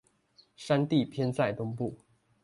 [0.55, 1.99] 山地偏在東部